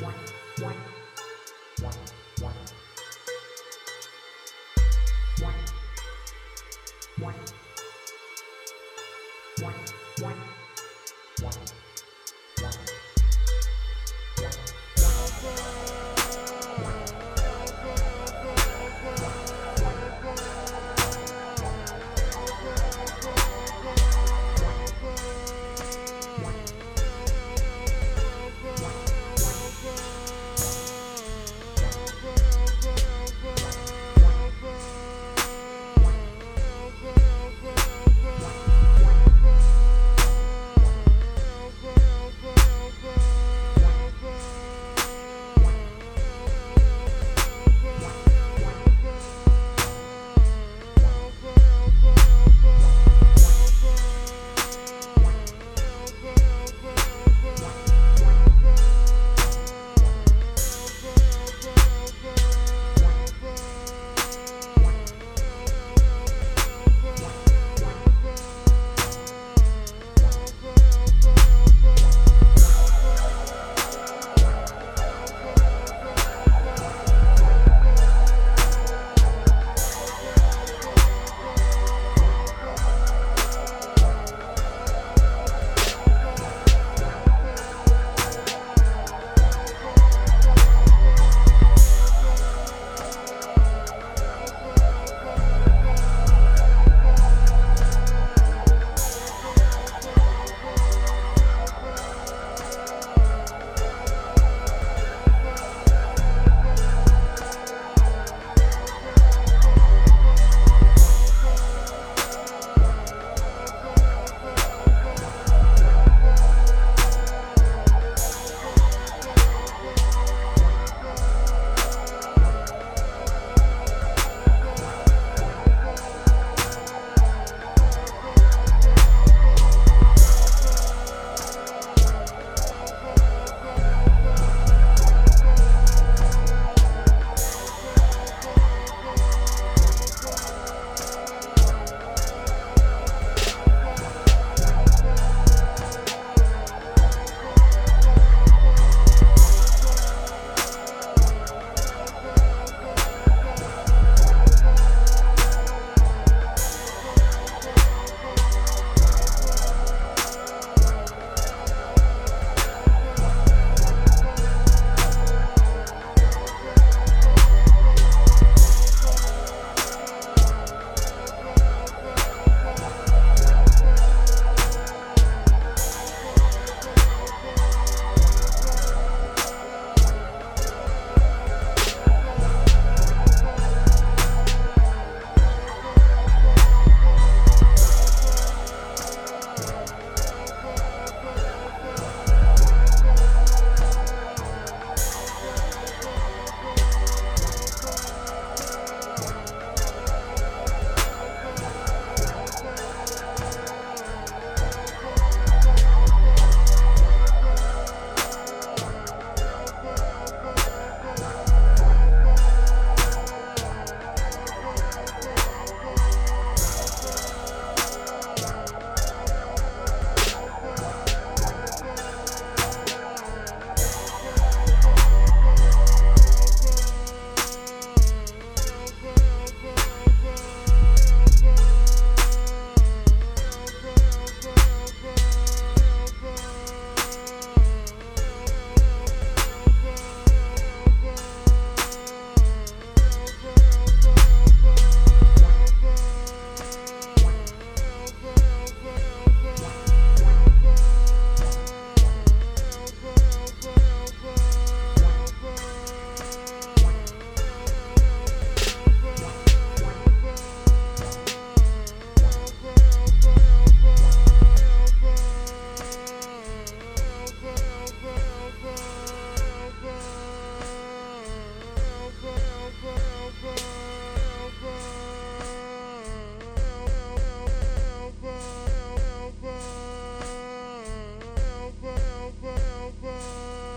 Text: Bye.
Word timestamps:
Bye. 0.00 0.27